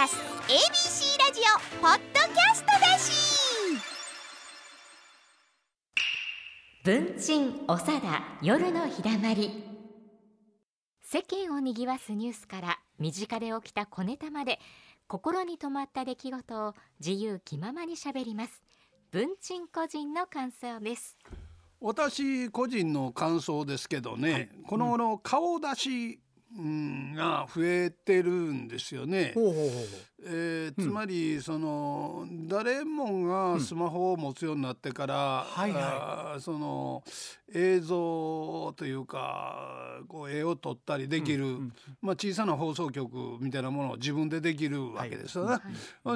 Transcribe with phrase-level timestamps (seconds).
[0.00, 3.12] ラス ABC ラジオポッドキャストだし。
[6.82, 9.62] 文鎮おさだ夜のひだまり。
[11.02, 14.58] 世間を賑わすニュースから身近で起きた小ネタまで
[15.06, 18.62] 心に留まった出来事を自由気ままにしゃべります。
[19.10, 21.18] 文鎮個人の感想です。
[21.78, 26.20] 私個人の感想ですけどね、この頃顔出し
[26.58, 29.32] うんが増えてるんですよね。
[29.34, 29.70] ほうほうほう
[30.24, 36.40] えーつまりその誰もがスマホを持つようになってから、はいはい。
[36.40, 37.02] その
[37.52, 41.58] 映像というかこう絵を撮ったりできる、
[42.00, 45.58] まあ、小さな放送局みたいなものを自分でできるわけですよね。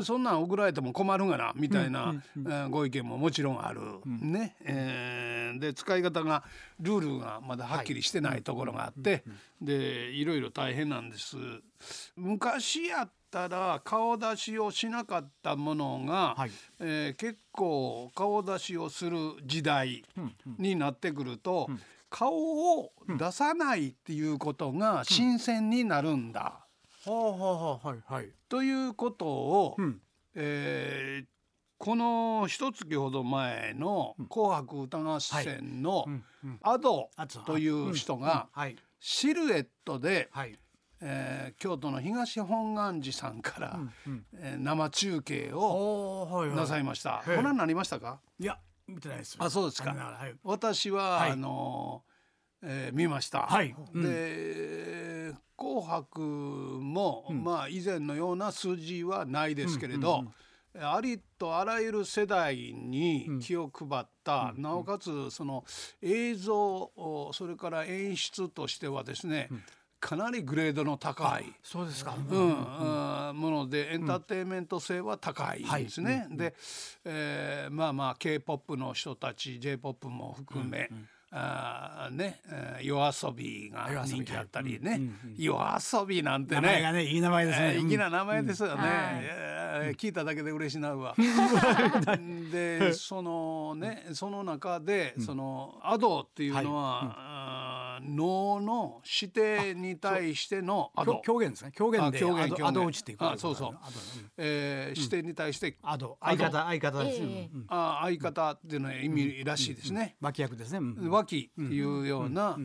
[0.03, 3.81] そんなん送られても困るがなみたいな、えーご意見ももちろんある。
[4.05, 4.57] ね。
[4.65, 6.43] えーで使い方が
[6.81, 9.23] ルールがまだはっきりしてないところがあって、
[9.63, 11.37] でいろいろ大変なんです。
[12.17, 16.51] 昔やったら顔出しをしなかったものが、はい。
[16.79, 20.05] えー結構顔出しをする時代
[20.59, 21.69] になってくると、
[22.11, 26.67] 顔を出さないっていうことが新鮮になるんだ、
[28.49, 30.01] ということを、ん。
[30.35, 31.27] えー
[31.77, 36.07] この一月ほど前の「紅白歌合戦」の
[36.63, 38.77] アドアドという人がはい。
[39.01, 40.59] シルエットではい
[41.07, 43.79] えー京都の東本願寺さんから、
[44.39, 47.23] えー生中継をなさいました。
[47.27, 47.37] へえ。
[47.37, 48.21] ご覧になりましたか？
[48.41, 49.91] いや見てないですあ、そうですか。
[49.91, 50.35] はい。
[50.43, 51.31] 私は、はい。
[51.33, 53.43] あのーえー見ました。
[53.43, 53.75] はい。
[53.93, 54.03] うん。
[54.03, 60.25] で、紅白も、まあ以前のような数字はないですけれど。
[60.77, 65.65] ありとあらゆる世代に気を配った、なおかつその
[66.03, 66.57] 映像
[66.97, 69.51] おそれから演出としてはですね、
[70.05, 72.15] かなりグレードの高いそうですか。
[72.15, 76.27] うんあーものでエンターテインメント性は高いですね。
[76.31, 76.55] で、
[77.07, 80.91] えーまあまあ K-POP の人たち J-POP も含め、
[81.31, 85.01] あーね、えー夜遊びが人気あったりね、
[85.39, 86.61] 夜遊びなんてね。
[86.61, 87.75] 名前がねいい名前ですね。
[87.77, 89.55] えー粋な名前ですよね、えー
[89.97, 91.15] 聞いただけで嬉しなるわ。
[92.53, 97.64] でそのねその中で、そのアドっていうのは、
[98.05, 101.73] 脳の指定に対してのアド狂狂言ですね。
[101.75, 102.67] 狂言であ狂言狂言。
[102.67, 103.69] アド打ちっていうことあそうそう。
[103.69, 104.31] アドうん。
[104.37, 107.27] えー指定に対して、アド相方相方ですええ。
[107.27, 107.67] ねうん。
[107.69, 110.17] あ相方っていうのは意味らしいですね。
[110.21, 110.79] 脇役ですね。
[110.79, 111.11] うん。
[111.11, 112.59] 脇っていうような、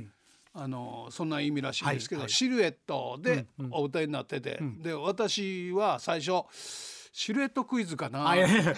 [0.54, 2.32] あのそんな意味らしいんですけど、はいはい。
[2.32, 6.44] シルエットでお歌いになってて、で私は最初
[7.12, 8.30] シルエットクイズかな。
[8.30, 8.76] あいやいや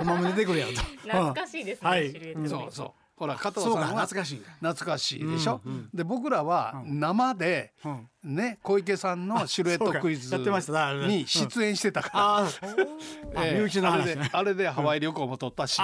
[0.00, 0.80] おまも出てくるやろと。
[0.80, 2.10] 懐かしいですね、はい。
[2.10, 2.92] シルエットそうそう
[3.22, 5.60] ほら加藤さんは懐かしい懐かしいでしょ、
[5.94, 8.34] で僕らは生で、うん。
[8.34, 12.48] ね小池さんのシルエットクイズに出演してたから、あ
[13.36, 13.58] あええ。
[13.58, 15.80] 身内の話あれであれでハワイ旅行も取ったし、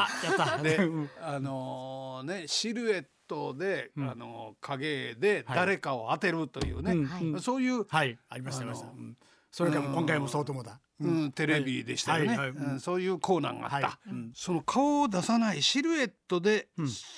[0.64, 1.10] でうん。
[1.22, 7.40] あのねシルエットで、あの影で誰かを当てるというね、うん。
[7.40, 8.18] そういう、はい。
[8.28, 8.88] ありましたありました。
[8.88, 9.16] うん
[9.50, 14.30] それからも今回もそうともだうん、テレビでしたよね、はいそういうコーナーがあった、はい。
[14.34, 16.68] その顔を出さないシルエットで、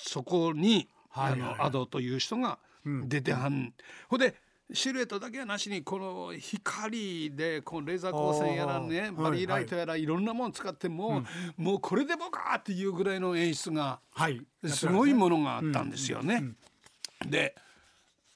[0.06, 3.74] そこに、あのアドという人が出てはん、
[4.08, 4.34] ほんで
[4.72, 11.24] シルエットだけはなしにこの光でこのレーザー光線やらねバリーライトやらいろんなもの使っても
[11.58, 14.40] う、もうこれでもかっていうぐらいの演出がはい。
[14.66, 16.44] すごいものがあったんですよね。
[17.26, 17.54] で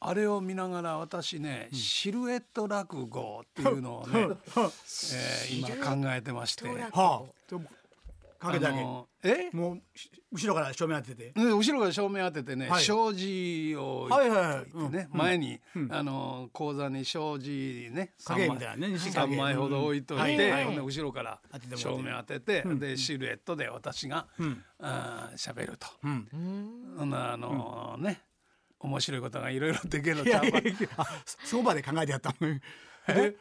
[0.06, 5.68] あれを見ながら私ね、シルエット落語っていうのをね、 えー今
[6.02, 6.68] 考えてまして。
[6.68, 7.54] はあ。
[8.38, 8.76] かけてあげ。
[8.82, 9.48] のえ？
[9.54, 11.32] もうし後ろから正面当てて。
[11.34, 12.84] うん後ろから正面当ててね、はい。
[12.84, 14.90] 障子をはいはいはい置い。
[14.90, 21.82] てね、前に、あの講座に障子ね影みたいなね西3影枚ほど置いといて、はいはいほんで後ろから当ててもらって。
[21.82, 24.26] 正面当てて、でシルエットで私が、
[24.80, 28.20] あー喋ると、ほんなあのね
[28.84, 30.44] 面白いことがいろいろできるのちゃう
[31.24, 32.60] そその場で考えてやったのに。
[33.08, 33.36] で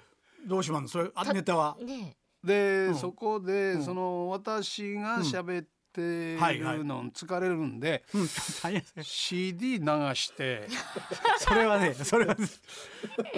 [0.46, 0.88] どうしまんの？
[0.90, 1.78] それあネタは？
[1.82, 8.28] ねで、そこで、その私が喋ってはいはいいるの疲れるんで、うん
[8.62, 9.86] 大変 CD 流
[10.16, 10.68] して。
[11.40, 12.36] それはねそれは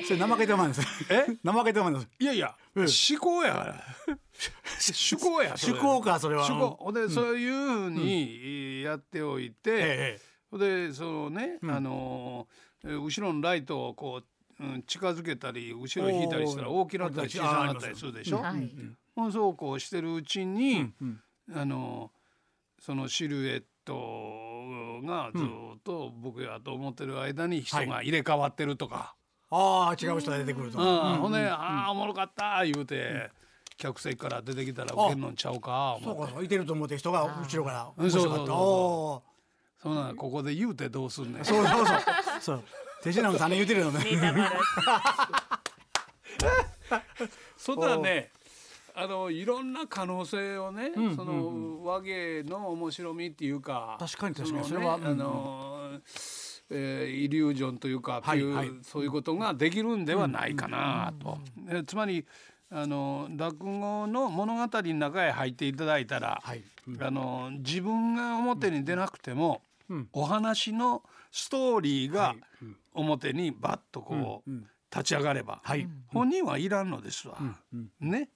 [0.08, 0.82] それ怠けてまんです。
[1.10, 1.26] え？
[1.44, 2.08] 怠けてまんです。
[2.18, 2.86] いやいや、うん。
[2.86, 3.86] 思考やから。
[4.80, 6.46] 趣向や趣向かそれは。
[6.46, 14.22] 趣向で、そういうふうにやっておいて、ええでそのね、あのーえ後ろのライトをこ
[14.60, 18.38] う、うん、近づけたり後ろ引いたりしたら大きなったり小さなったりするでしょ？
[18.42, 20.94] はい、そうこうしてるうちに、
[21.54, 22.12] あの
[22.80, 25.48] そのシルエットがずっ
[25.84, 29.16] と僕やと思ってる間に人が入れ替わってるとか。
[29.50, 30.86] ああ違う人が出てくると、うん。
[31.18, 33.30] ほんで「ああおもろかった」言うて、
[33.78, 38.12] 客席から出てきたら受けんのんちゃうかそうかいてると思って人が後ろからうん。
[38.12, 38.54] そうそうそう面白かった。
[38.56, 39.24] お
[39.86, 40.16] そんなん。
[40.16, 41.42] ここで言うてどうすんねん。
[41.44, 42.00] ーそうそうそう。
[42.42, 42.64] そう。
[43.04, 44.00] 手品の種言うてるよね。
[47.56, 48.32] そんなね
[48.96, 54.62] あのいろんな可能性をね、その和芸の面白みっていうか確かに確かに。
[54.62, 56.00] のそれはうんあの、
[56.72, 58.72] えーイリュージョンというか、はいはい。
[58.82, 61.38] そういうことができるんではないかなと、
[61.70, 62.26] えつまり
[62.72, 66.64] あの落語の物語の中へ入っていただいたら、はい。
[67.00, 69.75] あの自分が表に出なくても、うん
[70.14, 72.36] お話のストーリーが
[72.94, 74.68] 表にバッとこう、うん。
[74.92, 75.90] 立ち上がれば、はい。
[76.08, 77.38] 本人はいらんのですわ、
[77.74, 77.92] うん。
[78.00, 78.30] ね、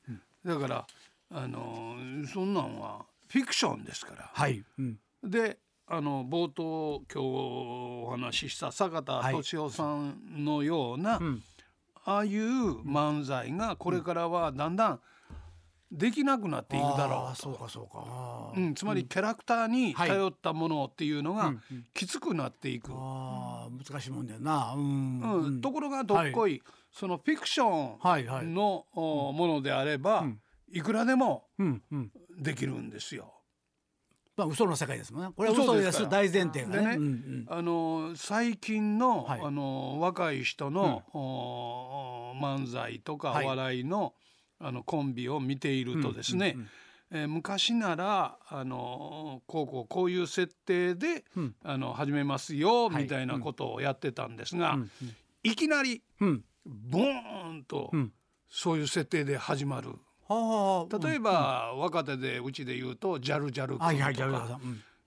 [0.44, 0.88] だから
[1.31, 1.96] あの
[2.34, 4.30] そんなんはフィクションですから。
[4.34, 4.62] はい。
[4.78, 5.00] うん。
[5.24, 5.57] で
[5.88, 9.36] あの冒頭今日お話しした坂田はい。
[9.36, 11.42] 敏夫さんのような、ん。
[12.04, 15.00] ああいう漫才がこれからはだんだん
[15.91, 18.53] できなくなっていくだあろうそうかそうか。
[18.56, 20.09] うん、つまりキャラクターにはい。
[20.09, 21.56] 頼ったものっていうのが
[21.94, 24.74] きつくなっていく、あー難しいもんだよな。
[24.75, 27.95] うんところがどっこい、そのフィクショ
[28.45, 30.39] ンの、おものであれば、ん。
[30.71, 31.45] いくらでも
[32.38, 33.33] できるんですよ。
[34.38, 35.31] まあ嘘の世界ですもんね。
[35.35, 37.45] これは嘘です大前提がでね、ねうんうん。
[37.50, 39.42] あの最近の、はい。
[39.44, 44.13] あの若い人の、お漫才とか笑いの,、
[44.59, 46.69] あのコンビを見ているとですね、うんうんえー
[47.27, 51.56] 昔ならあのこうこうこういう設定で、うん。
[51.63, 53.03] あの始めますよ、はい。
[53.03, 54.91] みたいなことをやってたんですが、うん。
[55.41, 56.44] いきなりうん。
[56.65, 58.13] ボーンと、うん。
[58.47, 59.95] そういう設定で始まる。
[60.27, 63.79] はあ例えば、若手でうちで言うとジャルジャル君
[64.13, 64.59] とか、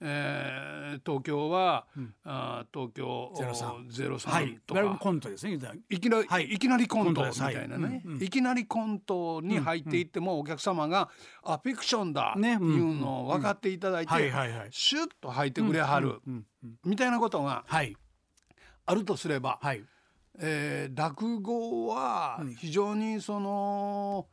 [0.05, 1.87] えー東京は、
[2.25, 4.83] あー東京ゼロ三ゼロ三はいとか、い。
[4.85, 5.59] わゆるコントですね
[5.89, 6.53] いきなり、はい。
[6.53, 8.03] い、きなりコントみたいなね、はい。
[8.05, 8.23] うんうん。
[8.23, 11.09] いきなりコントに入っていってもお客様が、
[11.45, 12.53] あフィクションだってね。
[12.53, 14.69] いうのを分かっていただいて、はいはいはい。
[14.71, 17.97] シュッと入ってくれはる、うんうんみたいなことがはい。
[18.85, 19.83] あるとすれば、はい。
[20.41, 24.27] えー落語は非常にその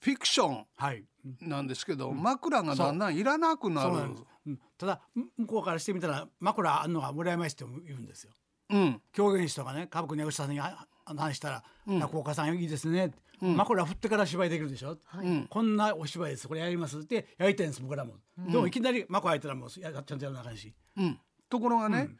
[0.00, 1.04] フィクションはい。
[1.40, 3.90] なんですけど、枕がだんだんいらなくなる。
[3.90, 4.58] そうなん。
[4.78, 8.32] ただむ向こうからしてみたら枕あんのが羨ましいって言うんですよ。
[8.70, 9.02] うん。
[9.12, 15.46] 狂言師とかね歌舞伎の役者さんにああの話したら「落語家さんいいですね」枕振ってから芝居できるでしょ、ん。
[15.48, 16.48] こんなお芝居です。
[16.48, 21.18] これやりますってやりたいんです僕らも、でもいきなり枕開いたらもうやちゃんとやらなあかんしうん、
[21.50, 22.16] ところがね、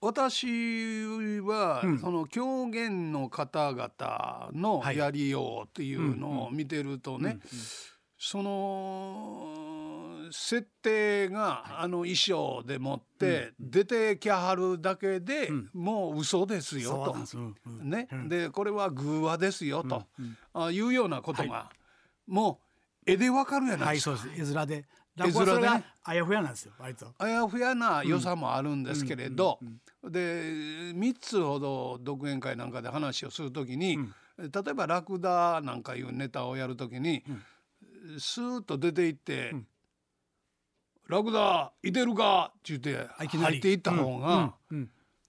[0.00, 0.46] 私
[1.40, 4.98] は、その狂言の方々のはい。
[4.98, 7.38] やりようっていうのを見てるとね、
[8.18, 9.73] その
[10.30, 17.38] 設定があの衣装でもって出てきはるだけで、もう嘘ですよと。
[17.82, 20.04] ね、でこれは偶話ですよと、
[20.52, 21.70] あいうようなことが、
[22.26, 22.60] も
[23.06, 24.16] う絵でわかるやなはいいですか。
[24.16, 24.52] そうです。
[24.52, 24.84] 絵面で。
[25.16, 25.68] 絵面で
[26.06, 27.14] あやふやなんですよ割と。
[27.18, 29.58] あやふやな良さもあるんですけれど、
[30.02, 30.42] で
[30.92, 33.98] 3つほど独演会なんかで話をするときに、
[34.38, 37.24] 例えば「ラクダ」なんかいうネタをやるときに、
[38.18, 39.54] スーッと出ていって
[41.08, 44.54] 「ラクダいてるか?」って言って入っていった方が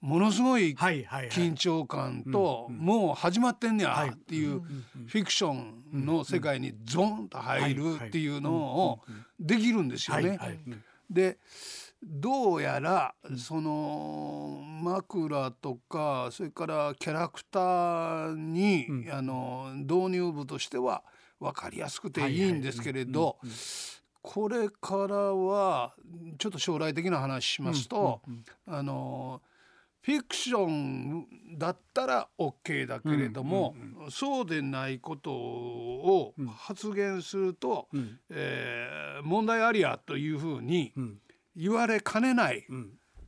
[0.01, 4.07] ものすごい緊張感ともう始まってんねはい。
[4.07, 4.61] やっていう
[5.07, 9.01] フィクションの世界にゾーンと入るっていうのを
[9.39, 10.39] できるんですよね。
[11.09, 11.39] で
[12.03, 21.03] どうやらその枕とかそれからキャラクターに、あの導入部としては
[21.39, 23.37] 分かりやすくていいんですけれど
[24.27, 25.93] これからは
[26.39, 28.21] ちょっと将来的な話しますと、
[28.65, 29.39] あの
[30.01, 31.27] フィクション
[31.59, 33.75] だったら OK だけれども、
[34.09, 37.87] そうでないことを発言すると、
[38.31, 40.91] えー問題ありやというふうに
[41.55, 42.67] 言われかねない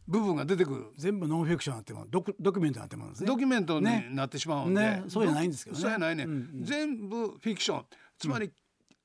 [0.08, 0.86] 部分が出てくる。
[0.98, 3.27] 全部ノンフィクションになってもドクドキュメントになってますね。
[3.27, 4.08] ドキュメントにね。
[4.12, 5.04] なってしまうんで、ね。
[5.08, 5.82] そうじゃないんですけどね。
[5.82, 6.63] そうやないね、うんうん。
[6.63, 7.86] 全部フィクション。
[8.18, 8.51] つまり、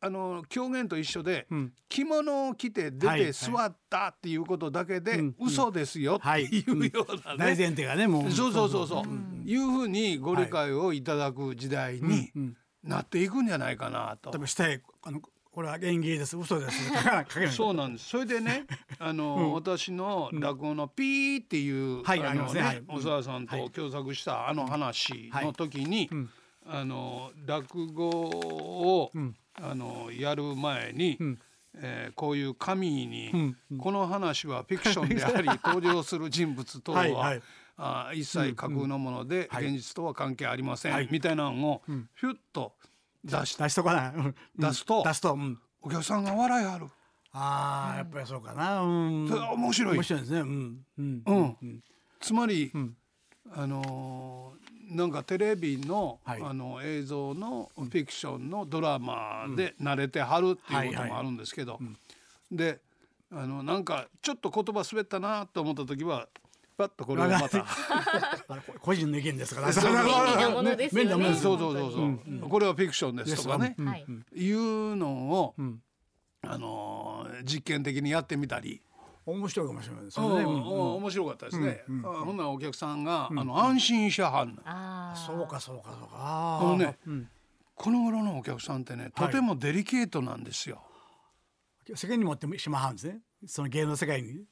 [0.04, 1.46] あの狂言と一緒で、
[1.88, 6.44] 着物を着て出はいて座ったっていうことだけで、うん嘘ですよってはい。
[6.44, 8.30] いうようなね、大前提がねもう。
[8.32, 12.32] そうそうそうそう、いうふうにご理解をいただく時代に
[12.82, 14.30] なっていくんじゃないかなと。
[14.32, 15.20] 例えば下へあの
[15.52, 16.36] これは演技です。
[16.36, 16.90] 嘘です。
[17.54, 18.08] そうなんです。
[18.08, 18.64] それでね、
[18.98, 22.62] あの、私の落語のピーっていう、はいあのますね。
[22.62, 22.82] はい。
[22.88, 26.10] 小沢さんと共作したあの話の時に、
[26.66, 29.12] あの落語を、
[29.60, 31.18] あのやる前に、
[31.74, 37.42] えーこういう紙に、この話はフィクションであり 登場する人物等ははいはい。
[37.78, 41.82] あ一切架空のもので、現実とは関係ありません、みたいなのを、
[42.14, 42.74] ひゅっと
[43.24, 44.34] 出し出しとかない、うん。
[44.58, 46.86] 出すと出すと、うん、お客さんが笑いはる。
[47.32, 48.82] ああやっぱりそうかな。
[48.82, 49.28] うん。
[49.28, 49.96] それは面白い。
[49.96, 50.40] 面白いですね。
[50.40, 50.86] うん。
[50.98, 51.22] うん。
[51.26, 51.32] う
[51.64, 51.82] ん。
[52.20, 52.94] つまり、ん。
[53.50, 56.42] あのーなんかテレビの,、はい。
[56.42, 61.80] あの映像のフィクションのドラマで慣れてはるっていうこともあるんですけど、
[62.50, 62.78] で
[63.30, 66.28] あのなんかちょっと言葉滑ったなと思った時は
[66.76, 67.66] パッとこれをまた。
[68.80, 69.72] 個人の意見ですから。
[69.72, 71.04] そう便利なものですよね。
[71.04, 75.80] 便利なものですそうそうそうそう、これはフィクションですとかね、はいいうのを、ん。
[76.42, 78.80] あのー実験的にやってみたり。
[79.24, 80.10] 面白いかもしれないで。
[80.10, 80.62] すうんね、うんうん。
[80.96, 81.84] 面白かったですね。
[82.04, 84.56] あほんならお客さんが、あの安心しはん
[85.14, 86.10] そうかそうかそうか。
[86.14, 87.28] ああのね、うん。
[87.74, 90.82] この頃のお客さんってね、とてもデリケートなんですよ。
[91.94, 93.20] 世間に持ってしまうんですね。
[93.46, 94.44] その芸能世界に。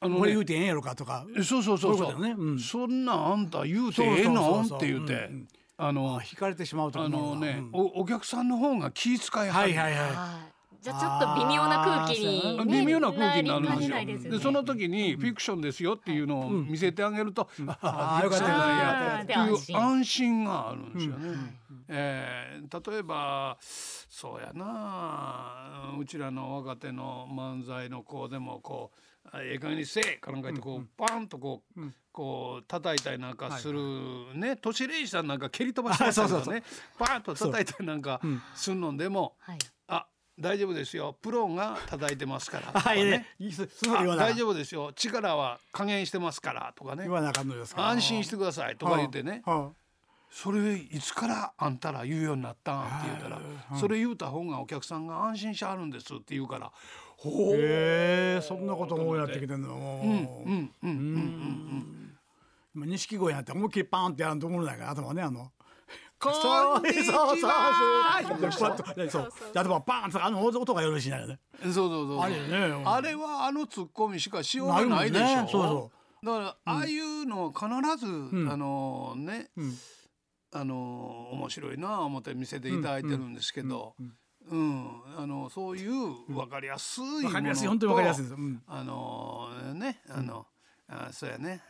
[0.00, 1.26] あのねこれ言うてええんやろかとか。
[1.36, 1.98] えそうそうそう。
[1.98, 2.12] そう。
[2.12, 2.58] そん。
[2.58, 4.78] そんなんあんた言うてええそうのそうそうそう。
[4.78, 5.48] って言うて、うんうん。
[5.80, 7.70] あの惹かれてしまうとかあのね、うん。
[7.72, 10.47] おお客さんの方が気遣いはるはいはいははい
[10.80, 14.32] じゃあちょっと微妙な空気に、あね、微妙な空気になるんかですよ。
[14.32, 19.18] でその時にフィクションですよっていうのを見せてあげると、ああーよかったった。
[19.18, 21.36] あーで安心いう安心があるんですよね。
[21.88, 25.94] えー例えばそうやな。
[25.98, 28.98] うちらの若手の漫才の子でもこう
[29.32, 31.80] 「あええ加減にせえ」かなんか言ってこうパンとこう
[32.12, 33.80] こう叩いたりなんかする
[34.34, 36.62] ね都市礼二さんなんか蹴り飛ばしてましたけどね
[36.98, 38.20] パンと叩いたりなんか
[38.54, 39.77] するのでもはい「あ
[40.38, 41.16] 大丈夫ですよ。
[41.20, 43.26] プロが叩いてますから」 はいね。
[44.16, 44.92] 大丈夫ですよ。
[44.92, 46.72] 力は加減してますから。
[46.76, 47.04] とかね。
[47.04, 47.82] 言わなあかんのですか。
[47.82, 48.76] ら安心してください。
[48.76, 49.42] とか言ってね。
[49.44, 49.72] は
[50.30, 53.40] それいつからあんたら言うようになったんって言うたら
[53.78, 56.70] それ言うた方がお客さんが安心しはるんですって言うから
[57.16, 59.74] ほえそんなこともやってきてんの。
[59.74, 60.10] うん
[60.44, 62.18] うんうんうん
[62.74, 63.44] 今錦鯉なん。
[63.44, 64.38] て思いっきりパーンってやらん。
[64.38, 65.50] と思うないから頭ねあの
[66.20, 69.32] こそんにちそうそうそうはでパッとねそう。
[69.52, 72.20] であとはバーンとあの音がよろしいないよねそうそうそう。
[72.20, 75.48] あれねあれはあのツッコミしかしようがないでしょ。
[75.48, 75.90] そうそ
[76.26, 77.66] だからああいうの必
[78.04, 78.06] ず
[78.50, 79.50] あのね
[80.52, 83.94] あの面白いな思って見せていただいてるんですけど
[84.50, 84.86] うん。
[85.16, 85.92] あのそういう
[86.28, 87.68] 分かりやすいものとわかりやすい。
[87.68, 88.34] 本当にわかりやすいです。
[88.34, 88.62] うん。
[88.66, 90.46] あのねあの、
[90.88, 91.62] あそうやね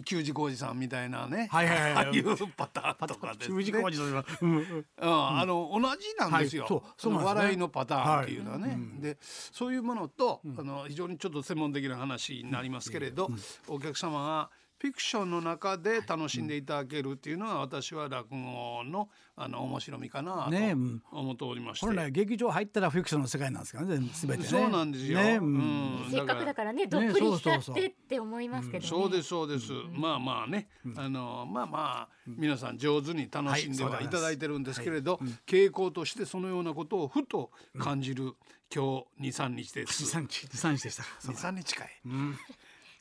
[0.00, 1.92] 給仕工事さんみたいなね、はいはいはい。
[1.92, 3.56] ああいうパターンとかですね。
[3.56, 4.58] 中時工事というのはうんうん。
[4.58, 4.86] うん。
[5.00, 6.68] あの同じなんですよ、はい。
[6.68, 7.18] そうそうね。
[7.18, 8.78] の笑いのパターンっていうのはね。
[9.00, 13.30] でそういうものと、あの非常にちょっと専門的な話になりますけれど、
[13.68, 14.50] お客様が
[14.82, 21.00] フィクションの中で楽しんでいただけるっていうのは、私は落語のあの面白みかなねうん。
[21.08, 21.86] と思っておりまして。
[21.86, 24.44] 本来劇場入ったらフィクションの世界なんですからね全てね。
[24.44, 25.20] そうなんですよ。
[25.20, 26.08] ねううん。
[26.08, 26.10] ん。
[26.10, 38.34] せっかくだからねどねっぷり浸ってって思いますけどね、そうですそうです、まあまあね、あのまあまあ、皆さん上手に楽しんではいはいただいてるんですけれど、傾向としてそのようなことをふと感じる、
[38.74, 40.02] 今日23日です。
[40.02, 41.08] 二三日二三日でしたか。
[41.20, 41.88] そう23日かい、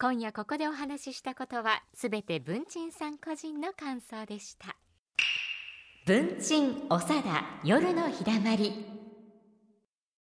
[0.02, 4.76] 今夜ここでお話ししたことはすべて文鎮さん個人の感想でした。
[6.08, 9.01] 文鎮おさだ夜のひだまり。